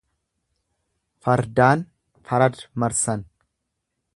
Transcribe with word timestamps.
Fardaan 1.27 1.85
farad 2.31 2.59
marsan. 2.85 3.29